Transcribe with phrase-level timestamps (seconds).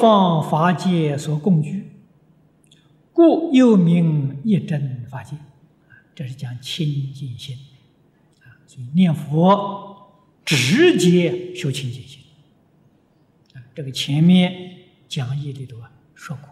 [0.00, 1.90] 方法界所共居，
[3.12, 5.36] 故又名一真法界。
[6.14, 7.56] 这是讲清净心
[8.42, 12.22] 啊，所以念佛直接修清净心
[13.54, 13.62] 啊。
[13.74, 14.52] 这个前面
[15.08, 16.48] 讲义里头啊说过，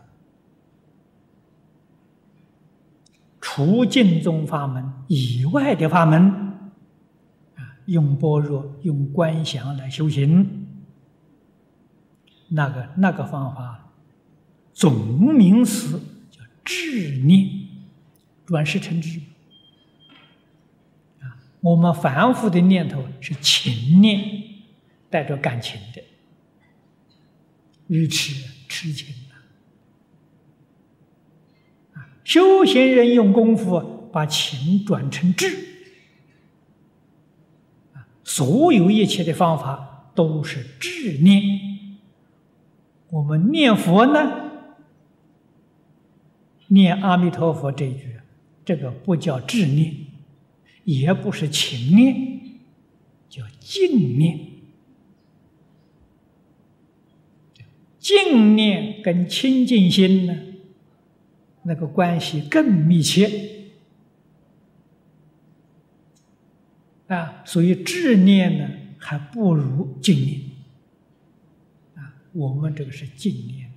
[3.40, 6.20] 除净宗法门以外的法门
[7.56, 10.65] 啊，用般若、用观想来修行。
[12.48, 13.90] 那个那个方法，
[14.72, 16.00] 总名词
[16.30, 17.48] 叫执念，
[18.44, 19.18] 转世成智。
[21.20, 24.42] 啊，我们凡夫的念头是情念，
[25.10, 26.02] 带着感情的，
[27.88, 28.34] 愚痴
[28.68, 29.34] 痴情啊。
[32.22, 35.66] 修行人用功夫把情转成智，
[38.22, 41.75] 所有一切的方法都是执念。
[43.16, 44.50] 我们念佛呢，
[46.66, 48.20] 念阿弥陀佛这一句，
[48.62, 49.94] 这个不叫执念，
[50.84, 52.58] 也不是情念，
[53.30, 54.38] 叫净念。
[57.98, 60.36] 净念跟清净心呢，
[61.62, 63.64] 那个关系更密切
[67.06, 70.45] 啊，所以执念呢，还不如净念。
[72.36, 73.72] 我们这个是净念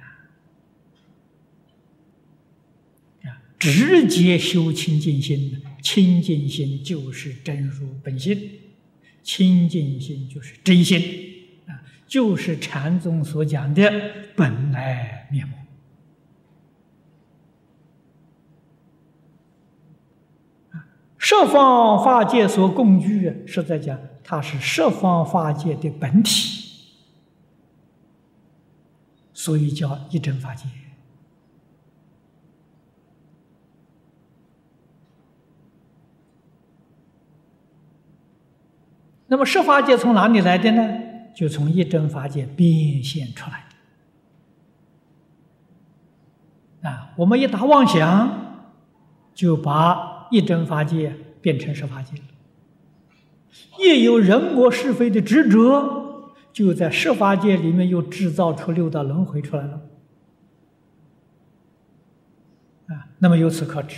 [3.24, 8.38] 呐，啊，直接修清净心，清净心就是真如本性，
[9.24, 11.02] 清净心就是真心，
[11.68, 13.90] 啊，就是禅宗所讲的
[14.36, 15.56] 本来面目。
[20.72, 20.84] 啊，
[21.18, 26.49] 十方法界所共居，是在讲它是十方法界的本体。
[29.50, 30.68] 所以叫一真法界。
[39.26, 40.88] 那么十法界从哪里来的呢？
[41.34, 43.66] 就从一真法界变现出来
[46.84, 46.88] 的。
[46.88, 48.70] 啊，我们一打妄想，
[49.34, 52.24] 就把一真法界变成十法界了。
[53.80, 55.99] 一有人我是非的执着。
[56.60, 59.82] 就在十法界里面又制造出六道轮回出来了，
[62.88, 63.96] 啊，那么由此可知，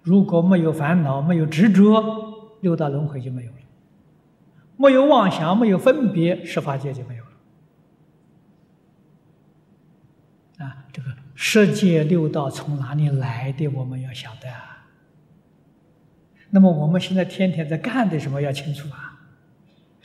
[0.00, 3.58] 如果没有烦恼、没有执着，六道轮回就没有了；
[4.76, 7.30] 没有妄想、没有分别，十法界就没有了。
[10.58, 13.66] 啊，这个世界六道从哪里来的？
[13.66, 14.48] 我们要晓得。
[14.48, 14.86] 啊。
[16.50, 18.40] 那么我们现在天天在干的什么？
[18.40, 19.18] 要清楚啊，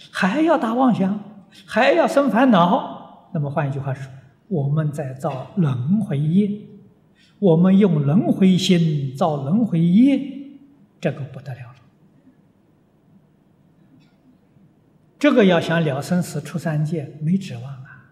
[0.10, 1.35] 还要打妄想。
[1.66, 4.12] 还要生烦恼，那么换一句话说，
[4.48, 6.50] 我们在造轮回业，
[7.40, 10.20] 我们用轮回心造轮回业，
[11.00, 11.76] 这个不得了了。
[15.18, 18.12] 这个要想了生死出三界，没指望啊！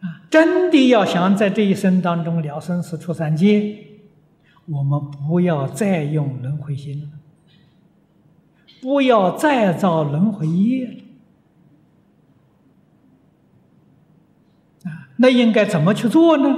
[0.00, 3.78] 啊，真的要想在这一生当中了生死出三界，
[4.66, 7.08] 我们不要再用轮回心了。
[8.82, 10.94] 不要再造轮回业了
[14.90, 15.08] 啊！
[15.18, 16.52] 那应该怎么去做呢？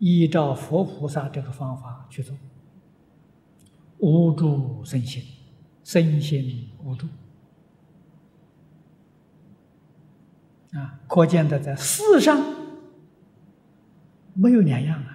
[0.00, 2.36] 依照佛菩萨这个方法去做，
[3.98, 5.22] 无助身心，
[5.84, 7.06] 身心无助
[10.72, 10.98] 啊！
[11.06, 12.42] 可见的在世上
[14.34, 15.11] 没有两样啊。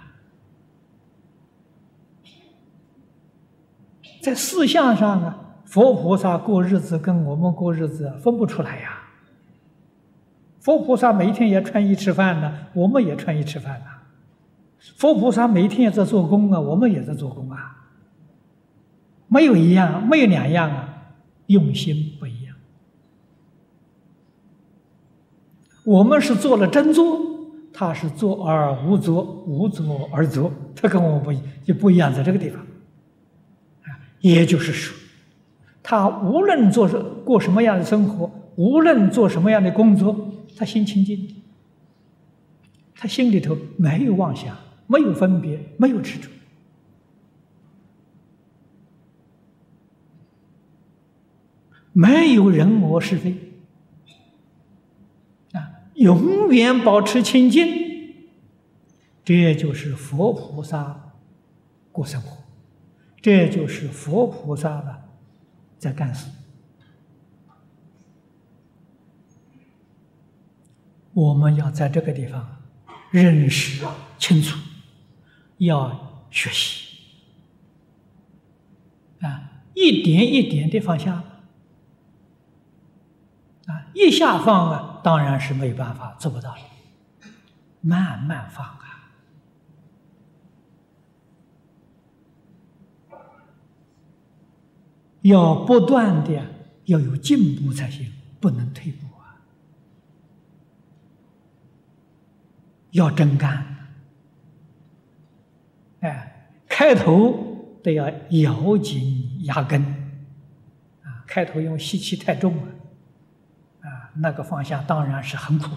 [4.21, 9.03] 在四相上啊，佛菩萨过日子跟我们过日子分不出来呀。
[10.59, 13.85] 佛菩萨每天也穿衣吃饭呢，我们也穿衣吃饭呢。
[14.97, 17.75] 佛菩萨每天也在做工啊，我们也在做工啊。
[19.27, 21.13] 没有一样，没有两样啊，
[21.47, 22.55] 用心不一样。
[25.83, 27.19] 我们是做了真做，
[27.73, 32.61] 他是做而无做，无做而做，他跟我们不一就不一样，在这个地方。
[34.27, 34.97] 也就是说，
[35.83, 41.43] 他无论做什过什么样的生活，无论做什么样的工作，他心清净，
[42.95, 44.57] 他心里头没有妄想，
[44.87, 46.29] 没有分别，没有执着，
[51.93, 53.35] 没有人我是非，
[55.53, 57.67] 啊，永远保持清净，
[59.23, 61.13] 这就是佛菩萨
[61.91, 62.46] 过生活。
[63.21, 65.09] 这就是佛菩萨的
[65.77, 66.29] 在干事。
[71.13, 72.61] 我们要在这个地方
[73.09, 73.83] 认识
[74.19, 74.57] 清楚，
[75.57, 76.85] 要学习。
[79.21, 81.23] 啊，一点一点的放下
[83.65, 86.61] 啊，一下放啊，当然是没办法做不到了，
[87.81, 88.86] 慢慢放啊。
[95.21, 96.41] 要不断的
[96.85, 99.41] 要有进步才行，不能退步啊！
[102.91, 103.65] 要真干，
[105.99, 109.81] 哎，开头得要咬紧牙根，
[111.03, 112.71] 啊，开头因为吸气太重了，
[113.81, 115.75] 啊，那个方向当然是很苦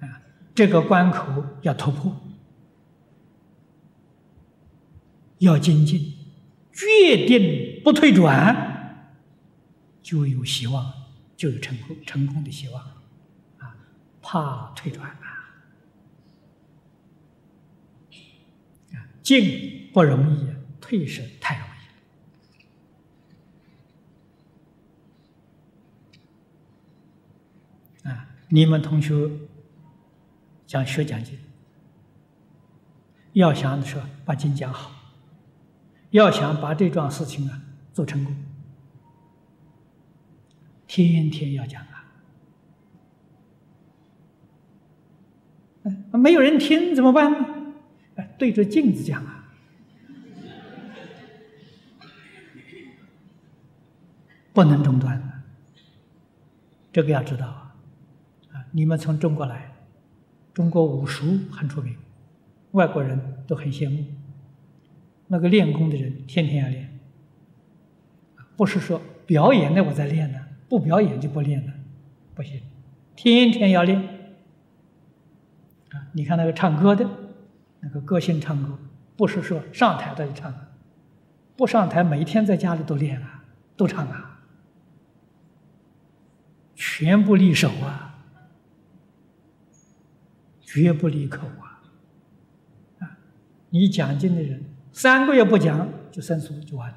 [0.00, 0.20] 的，啊，
[0.54, 2.14] 这个关口要突破，
[5.38, 6.14] 要精进。
[6.72, 9.10] 决定不退转，
[10.00, 10.92] 就有希望，
[11.36, 12.80] 就有成功成功的希望。
[13.58, 13.76] 啊，
[14.22, 15.26] 怕退转啊！
[18.92, 20.46] 啊，进不容易，
[20.80, 21.66] 退是太容
[28.04, 28.08] 易。
[28.08, 29.28] 啊，你们同学
[30.64, 31.36] 讲学讲经，
[33.32, 34.92] 要想说把经讲好。
[36.10, 37.60] 要想把这桩事情啊
[37.92, 38.34] 做成功，
[40.86, 42.04] 天天要讲啊，
[46.18, 47.38] 没有人听怎么办呢？
[48.36, 49.48] 对着镜子讲啊，
[54.52, 55.42] 不能中断，
[56.92, 57.76] 这个要知道啊。
[58.52, 59.74] 啊，你们从中国来，
[60.52, 61.96] 中国武术很出名，
[62.72, 64.04] 外国人都很羡慕。
[65.28, 66.98] 那个练功的人天天要练，
[68.56, 70.38] 不是说表演的我在练呢，
[70.68, 71.72] 不表演就不练了，
[72.34, 72.62] 不行，
[73.14, 74.00] 天天要练。
[75.90, 77.06] 啊，你看那个唱歌的，
[77.80, 78.78] 那个歌星唱歌，
[79.16, 80.54] 不是说上台的就唱，
[81.56, 83.44] 不上台每天在家里都练啊，
[83.76, 84.40] 都唱啊，
[86.74, 88.24] 全部离手啊，
[90.62, 91.82] 绝不离口啊，
[93.00, 93.18] 啊，
[93.68, 94.64] 你讲经的人。
[94.92, 96.96] 三个月不讲就生疏就完了，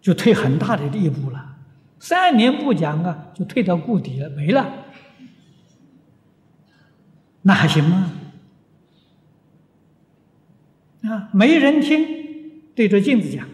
[0.00, 1.56] 就退很大的一步了。
[1.98, 4.84] 三年不讲啊，就退到谷底了，没了，
[7.42, 8.12] 那还行吗？
[11.02, 12.04] 啊，没人听，
[12.74, 13.46] 对着镜子讲，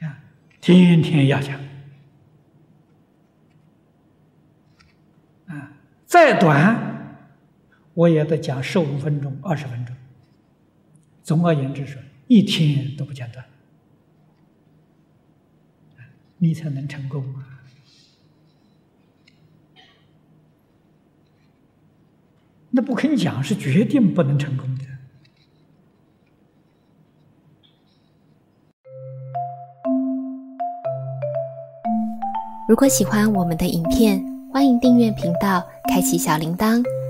[0.00, 0.20] 啊，
[0.60, 1.58] 天天要讲，
[5.46, 5.72] 啊，
[6.04, 6.85] 再短。
[7.96, 9.96] 我也得讲十五分钟、二十分钟。
[11.22, 13.42] 总而言之，说一天都不间断，
[16.36, 17.24] 你才能成功！
[22.68, 24.84] 那不肯讲，是决定不能成功的。
[32.68, 34.22] 如果喜欢我们的影片，
[34.52, 36.84] 欢迎订阅频道，开启小铃铛。